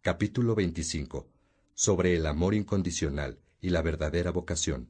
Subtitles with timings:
[0.00, 1.26] capítulo 25,
[1.74, 4.88] sobre el amor incondicional y la verdadera vocación.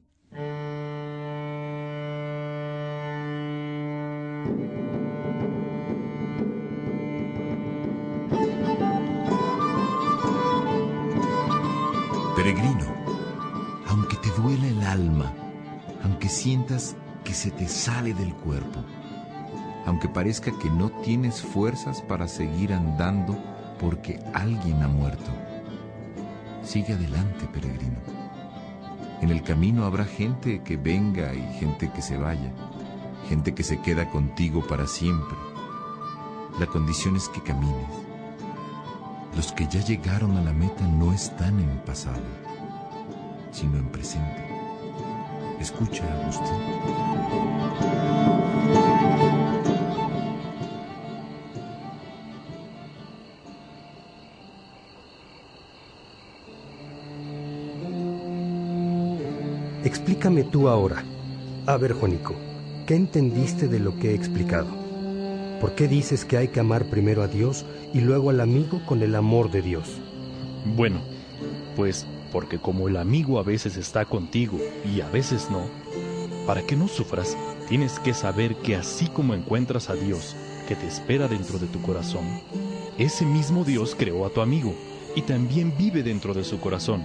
[12.35, 12.95] Peregrino,
[13.87, 15.33] aunque te duele el alma,
[16.03, 18.85] aunque sientas que se te sale del cuerpo,
[19.85, 23.37] aunque parezca que no tienes fuerzas para seguir andando
[23.79, 25.31] porque alguien ha muerto,
[26.63, 27.99] sigue adelante, peregrino.
[29.21, 32.51] En el camino habrá gente que venga y gente que se vaya,
[33.27, 35.37] gente que se queda contigo para siempre.
[36.59, 37.89] La condición es que camines.
[39.35, 42.21] Los que ya llegaron a la meta no están en pasado,
[43.51, 44.47] sino en presente.
[45.59, 46.55] Escucha, Agustín.
[59.83, 61.05] Explícame tú ahora.
[61.65, 62.35] A ver, Juanico,
[62.85, 64.67] ¿qué entendiste de lo que he explicado?
[65.61, 69.01] ¿Por qué dices que hay que amar primero a Dios y luego al amigo con
[69.03, 69.97] el amor de Dios?
[70.75, 70.99] Bueno,
[71.77, 75.63] pues porque como el amigo a veces está contigo y a veces no,
[76.45, 77.37] para que no sufras,
[77.69, 80.35] tienes que saber que así como encuentras a Dios
[80.67, 82.25] que te espera dentro de tu corazón,
[82.97, 84.75] ese mismo Dios creó a tu amigo
[85.15, 87.01] y también vive dentro de su corazón.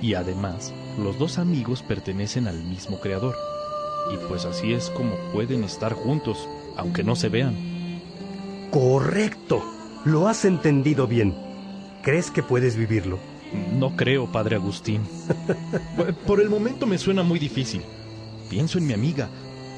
[0.00, 3.34] Y además, los dos amigos pertenecen al mismo creador.
[4.12, 7.54] Y pues así es como pueden estar juntos, aunque no se vean.
[8.70, 9.62] Correcto.
[10.04, 11.34] Lo has entendido bien.
[12.02, 13.18] ¿Crees que puedes vivirlo?
[13.78, 15.02] No creo, padre Agustín.
[16.26, 17.82] Por el momento me suena muy difícil.
[18.48, 19.28] Pienso en mi amiga.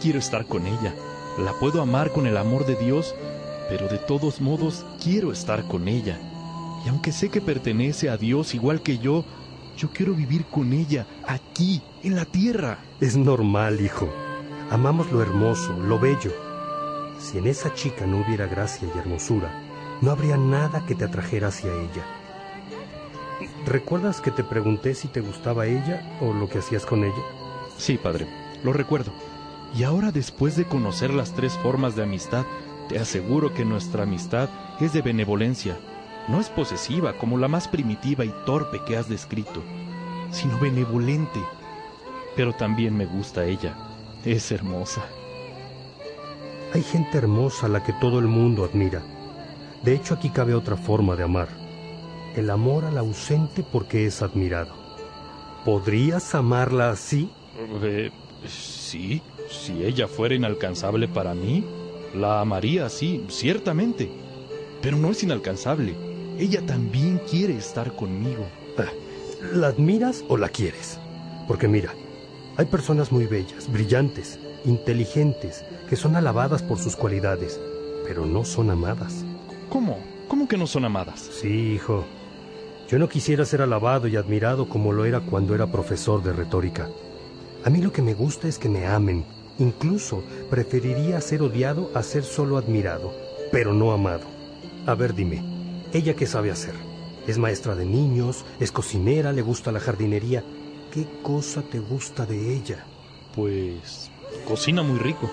[0.02, 0.94] Quiero estar con ella.
[1.38, 3.14] La puedo amar con el amor de Dios,
[3.68, 6.18] pero de todos modos quiero estar con ella.
[6.84, 9.24] Y aunque sé que pertenece a Dios igual que yo,
[9.80, 12.84] yo quiero vivir con ella, aquí, en la tierra.
[13.00, 14.12] Es normal, hijo.
[14.70, 16.34] Amamos lo hermoso, lo bello.
[17.18, 21.48] Si en esa chica no hubiera gracia y hermosura, no habría nada que te atrajera
[21.48, 22.04] hacia ella.
[23.64, 27.22] ¿Recuerdas que te pregunté si te gustaba ella o lo que hacías con ella?
[27.78, 28.26] Sí, padre,
[28.62, 29.12] lo recuerdo.
[29.74, 32.44] Y ahora después de conocer las tres formas de amistad,
[32.90, 35.78] te aseguro que nuestra amistad es de benevolencia.
[36.30, 39.64] No es posesiva como la más primitiva y torpe que has descrito,
[40.30, 41.40] sino benevolente.
[42.36, 43.76] Pero también me gusta ella.
[44.24, 45.02] Es hermosa.
[46.72, 49.02] Hay gente hermosa a la que todo el mundo admira.
[49.82, 51.48] De hecho, aquí cabe otra forma de amar.
[52.36, 54.72] El amor al ausente porque es admirado.
[55.64, 57.28] ¿Podrías amarla así?
[57.82, 58.12] Eh,
[58.46, 59.20] sí,
[59.50, 61.64] si ella fuera inalcanzable para mí,
[62.14, 64.08] la amaría así, ciertamente.
[64.80, 66.09] Pero no es inalcanzable.
[66.40, 68.46] Ella también quiere estar conmigo.
[68.78, 68.88] Ah,
[69.52, 70.98] ¿La admiras o la quieres?
[71.46, 71.92] Porque mira,
[72.56, 77.60] hay personas muy bellas, brillantes, inteligentes, que son alabadas por sus cualidades,
[78.06, 79.22] pero no son amadas.
[79.68, 79.98] ¿Cómo?
[80.28, 81.20] ¿Cómo que no son amadas?
[81.30, 82.06] Sí, hijo.
[82.88, 86.88] Yo no quisiera ser alabado y admirado como lo era cuando era profesor de retórica.
[87.64, 89.26] A mí lo que me gusta es que me amen.
[89.58, 93.14] Incluso preferiría ser odiado a ser solo admirado,
[93.52, 94.24] pero no amado.
[94.86, 95.44] A ver, dime,
[95.92, 96.74] ¿ella qué sabe hacer?
[97.26, 100.42] Es maestra de niños, es cocinera, le gusta la jardinería.
[100.92, 102.84] ¿Qué cosa te gusta de ella?
[103.34, 104.10] Pues
[104.46, 105.30] cocina muy rico.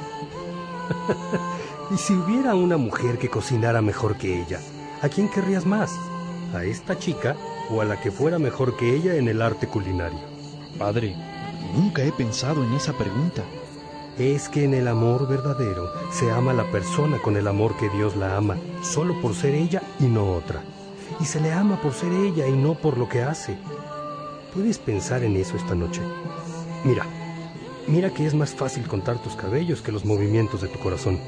[1.91, 4.59] y si hubiera una mujer que cocinara mejor que ella,
[5.01, 5.91] ¿a quién querrías más?
[6.53, 7.35] ¿A esta chica
[7.69, 10.19] o a la que fuera mejor que ella en el arte culinario?
[10.77, 11.15] Padre,
[11.75, 13.43] nunca he pensado en esa pregunta.
[14.17, 17.87] Es que en el amor verdadero se ama a la persona con el amor que
[17.89, 20.63] Dios la ama, solo por ser ella y no otra.
[21.19, 23.55] Y se le ama por ser ella y no por lo que hace.
[24.55, 26.01] ¿Puedes pensar en eso esta noche?
[26.83, 27.05] Mira,
[27.87, 31.19] mira que es más fácil contar tus cabellos que los movimientos de tu corazón.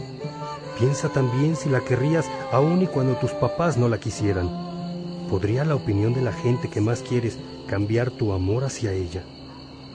[0.80, 4.50] Piensa también si la querrías aun y cuando tus papás no la quisieran.
[5.30, 7.38] ¿Podría la opinión de la gente que más quieres
[7.68, 9.24] cambiar tu amor hacia ella?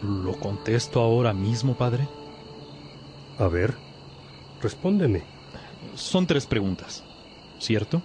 [0.00, 2.06] ¿Lo contesto ahora mismo, padre?
[3.38, 3.74] A ver,
[4.62, 5.22] respóndeme.
[5.94, 7.04] Son tres preguntas,
[7.58, 8.02] ¿cierto?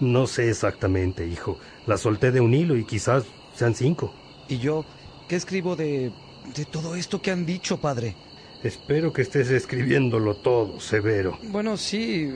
[0.00, 1.58] No sé exactamente, hijo.
[1.86, 3.24] La solté de un hilo y quizás
[3.54, 4.14] sean cinco.
[4.48, 4.84] ¿Y yo
[5.28, 6.12] qué escribo de,
[6.54, 8.16] de todo esto que han dicho, padre?
[8.62, 11.38] Espero que estés escribiéndolo todo, Severo.
[11.50, 12.30] Bueno, sí,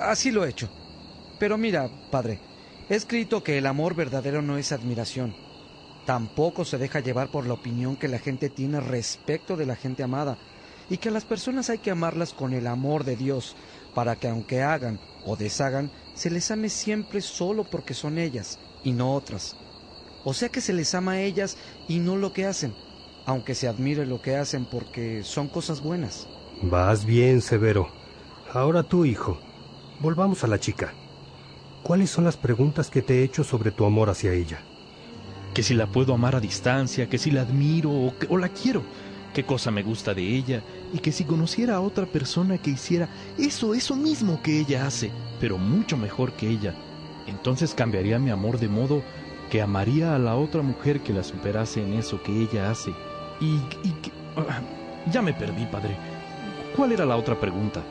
[0.00, 0.68] así lo he hecho.
[1.38, 2.38] Pero mira, padre,
[2.88, 5.34] he escrito que el amor verdadero no es admiración.
[6.06, 10.02] Tampoco se deja llevar por la opinión que la gente tiene respecto de la gente
[10.02, 10.38] amada
[10.90, 13.56] y que a las personas hay que amarlas con el amor de Dios,
[13.94, 18.92] para que aunque hagan o deshagan, se les ame siempre solo porque son ellas y
[18.92, 19.56] no otras.
[20.24, 21.56] O sea que se les ama a ellas
[21.88, 22.74] y no lo que hacen,
[23.26, 26.26] aunque se admire lo que hacen porque son cosas buenas.
[26.62, 27.88] Vas bien, Severo.
[28.52, 29.38] Ahora tú, hijo,
[30.00, 30.94] volvamos a la chica.
[31.82, 34.60] ¿Cuáles son las preguntas que te he hecho sobre tu amor hacia ella?
[35.52, 38.48] Que si la puedo amar a distancia, que si la admiro o, que, o la
[38.48, 38.82] quiero,
[39.34, 40.62] qué cosa me gusta de ella,
[40.94, 45.10] y que si conociera a otra persona que hiciera eso, eso mismo que ella hace,
[45.40, 46.74] pero mucho mejor que ella,
[47.26, 49.02] entonces cambiaría mi amor de modo
[49.50, 52.92] que amaría a la otra mujer que la superase en eso que ella hace.
[53.40, 54.10] Y, y que...
[54.36, 54.60] ah,
[55.10, 55.96] ya me perdí, padre.
[56.76, 57.82] ¿Cuál era la otra pregunta?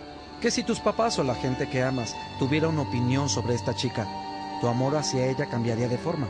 [0.42, 4.08] Que si tus papás o la gente que amas tuviera una opinión sobre esta chica,
[4.60, 6.28] tu amor hacia ella cambiaría de forma.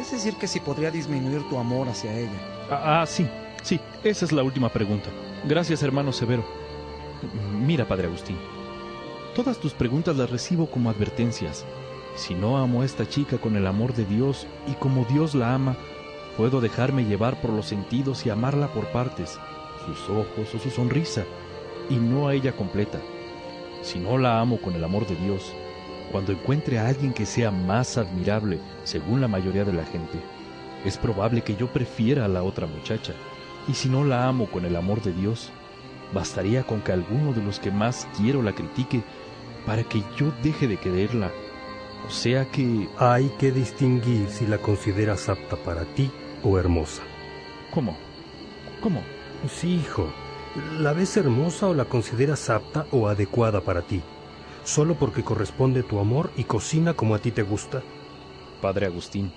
[0.00, 2.38] Es decir, que si podría disminuir tu amor hacia ella.
[2.70, 3.26] Ah, ah, sí,
[3.66, 5.10] sí, esa es la última pregunta.
[5.44, 6.44] Gracias, hermano Severo.
[7.52, 8.36] Mira, padre Agustín,
[9.34, 11.64] todas tus preguntas las recibo como advertencias.
[12.14, 15.54] Si no amo a esta chica con el amor de Dios y como Dios la
[15.54, 15.76] ama,
[16.36, 19.38] puedo dejarme llevar por los sentidos y amarla por partes,
[19.84, 21.24] sus ojos o su sonrisa,
[21.90, 23.00] y no a ella completa.
[23.82, 25.52] Si no la amo con el amor de Dios,
[26.12, 30.18] cuando encuentre a alguien que sea más admirable, según la mayoría de la gente,
[30.84, 33.14] es probable que yo prefiera a la otra muchacha.
[33.68, 35.50] Y si no la amo con el amor de Dios,
[36.14, 39.02] bastaría con que alguno de los que más quiero la critique
[39.66, 41.32] para que yo deje de quererla.
[42.06, 42.88] O sea que...
[42.98, 46.10] Hay que distinguir si la consideras apta para ti
[46.44, 47.02] o hermosa.
[47.74, 47.96] ¿Cómo?
[48.80, 49.02] ¿Cómo?
[49.48, 50.08] Sí, hijo.
[50.78, 54.00] ¿La ves hermosa o la consideras apta o adecuada para ti?
[54.64, 57.82] Solo porque corresponde tu amor y cocina como a ti te gusta.
[58.62, 59.32] Padre Agustín,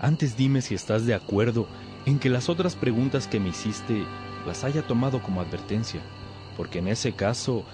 [0.00, 1.66] antes dime si estás de acuerdo
[2.06, 4.04] en que las otras preguntas que me hiciste
[4.46, 6.00] las haya tomado como advertencia,
[6.56, 7.64] porque en ese caso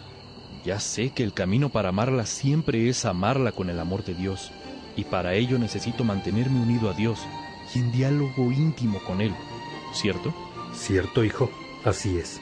[0.65, 4.51] ya sé que el camino para amarla siempre es amarla con el amor de Dios,
[4.97, 7.21] y para ello necesito mantenerme unido a Dios
[7.75, 9.35] y en diálogo íntimo con Él,
[9.93, 10.35] ¿cierto?
[10.75, 11.51] Cierto, hijo,
[11.85, 12.41] así es.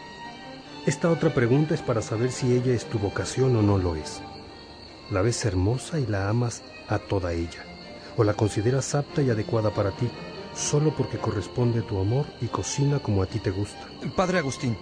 [0.87, 4.23] Esta otra pregunta es para saber si ella es tu vocación o no lo es.
[5.11, 7.65] La ves hermosa y la amas a toda ella,
[8.17, 10.09] o la consideras apta y adecuada para ti,
[10.55, 13.87] solo porque corresponde tu amor y cocina como a ti te gusta.
[14.17, 14.76] Padre Agustín,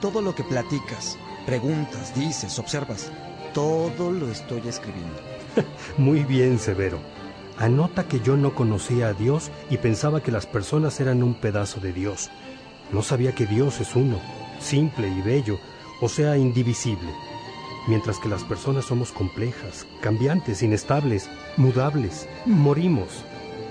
[0.00, 3.10] todo lo que platicas, preguntas, dices, observas,
[3.54, 5.20] todo lo estoy escribiendo.
[5.98, 6.98] Muy bien, Severo.
[7.58, 11.80] Anota que yo no conocía a Dios y pensaba que las personas eran un pedazo
[11.80, 12.30] de Dios.
[12.90, 14.18] No sabía que Dios es uno,
[14.58, 15.58] simple y bello,
[16.00, 17.12] o sea, indivisible.
[17.88, 23.24] Mientras que las personas somos complejas, cambiantes, inestables, mudables, morimos.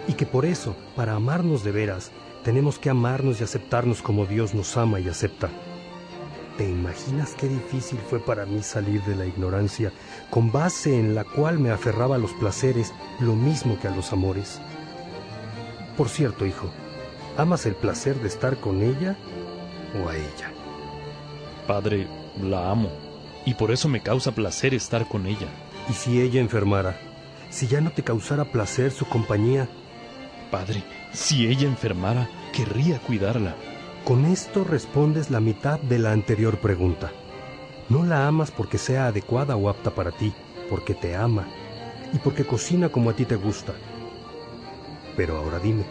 [0.07, 2.11] Y que por eso, para amarnos de veras,
[2.43, 5.49] tenemos que amarnos y aceptarnos como Dios nos ama y acepta.
[6.57, 9.91] ¿Te imaginas qué difícil fue para mí salir de la ignorancia,
[10.29, 14.11] con base en la cual me aferraba a los placeres lo mismo que a los
[14.11, 14.59] amores?
[15.97, 16.69] Por cierto, hijo,
[17.37, 19.15] ¿amas el placer de estar con ella
[20.03, 20.51] o a ella?
[21.67, 22.07] Padre,
[22.41, 22.89] la amo,
[23.45, 25.47] y por eso me causa placer estar con ella.
[25.89, 26.99] ¿Y si ella enfermara?
[27.49, 29.67] Si ya no te causara placer su compañía,
[30.51, 30.83] Padre,
[31.13, 33.55] si ella enfermara, querría cuidarla.
[34.03, 37.13] Con esto respondes la mitad de la anterior pregunta.
[37.87, 40.33] No la amas porque sea adecuada o apta para ti,
[40.69, 41.47] porque te ama
[42.13, 43.73] y porque cocina como a ti te gusta.
[45.15, 45.85] Pero ahora dime,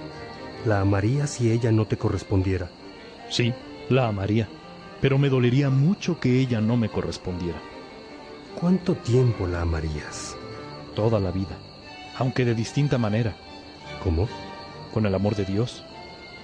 [0.67, 2.71] ¿la amarías si ella no te correspondiera?
[3.31, 3.55] Sí,
[3.89, 4.47] la amaría,
[5.01, 7.61] pero me dolería mucho que ella no me correspondiera.
[8.61, 10.37] ¿Cuánto tiempo la amarías?
[10.95, 11.57] Toda la vida,
[12.19, 13.37] aunque de distinta manera,
[14.03, 14.29] ¿Cómo?
[14.93, 15.85] Con el amor de Dios,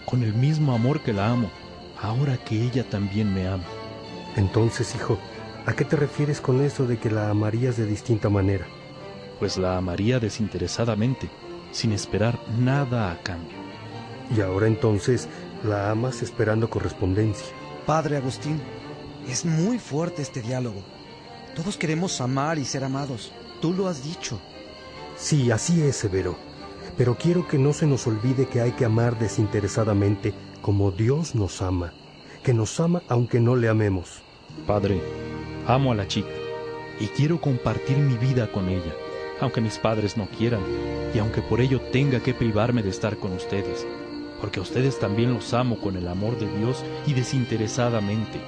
[0.05, 1.51] con el mismo amor que la amo,
[2.01, 3.65] ahora que ella también me ama.
[4.37, 5.19] Entonces, hijo,
[5.67, 8.67] ¿a qué te refieres con eso de que la amarías de distinta manera?
[9.39, 11.29] Pues la amaría desinteresadamente,
[11.73, 13.57] sin esperar nada a cambio.
[14.35, 15.29] Y ahora entonces
[15.65, 17.47] la amas esperando correspondencia.
[17.87, 18.61] Padre Agustín,
[19.29, 20.83] es muy fuerte este diálogo.
[21.55, 23.33] Todos queremos amar y ser amados.
[23.61, 24.39] Tú lo has dicho.
[25.17, 26.37] Sí, así es, Severo.
[26.97, 31.61] Pero quiero que no se nos olvide que hay que amar desinteresadamente como Dios nos
[31.61, 31.93] ama,
[32.43, 34.23] que nos ama aunque no le amemos.
[34.67, 35.03] Padre,
[35.67, 36.31] amo a la chica
[36.99, 38.95] y quiero compartir mi vida con ella,
[39.41, 40.63] aunque mis padres no quieran
[41.15, 43.87] y aunque por ello tenga que privarme de estar con ustedes,
[44.41, 48.41] porque a ustedes también los amo con el amor de Dios y desinteresadamente.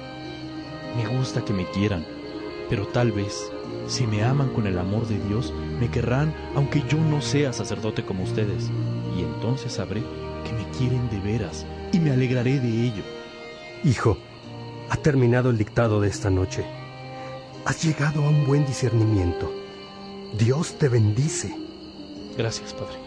[0.97, 2.03] Me gusta que me quieran,
[2.69, 3.51] pero tal vez,
[3.87, 8.05] si me aman con el amor de Dios, me querrán aunque yo no sea sacerdote
[8.05, 8.69] como ustedes,
[9.17, 10.01] y entonces sabré
[10.43, 13.03] que me quieren de veras y me alegraré de ello.
[13.83, 14.17] Hijo,
[14.89, 16.65] ha terminado el dictado de esta noche.
[17.65, 19.51] Has llegado a un buen discernimiento.
[20.37, 21.55] Dios te bendice.
[22.37, 22.97] Gracias, Padre.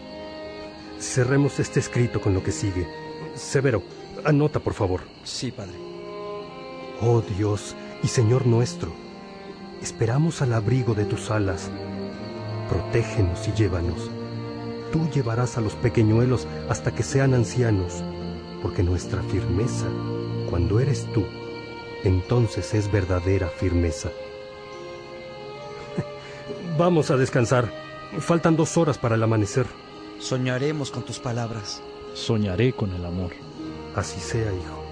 [0.99, 2.87] Cerremos este escrito con lo que sigue.
[3.35, 3.83] Severo,
[4.23, 5.01] anota, por favor.
[5.23, 5.73] Sí, Padre.
[7.01, 8.93] Oh Dios y Señor nuestro,
[9.83, 11.69] esperamos al abrigo de tus alas.
[12.69, 14.09] Protégenos y llévanos.
[14.93, 18.01] Tú llevarás a los pequeñuelos hasta que sean ancianos,
[18.61, 19.87] porque nuestra firmeza,
[20.49, 21.25] cuando eres tú,
[22.05, 24.09] entonces es verdadera firmeza.
[26.77, 27.69] Vamos a descansar.
[28.19, 29.65] Faltan dos horas para el amanecer.
[30.17, 31.81] Soñaremos con tus palabras.
[32.13, 33.31] Soñaré con el amor.
[33.95, 34.82] Así sea, hijo.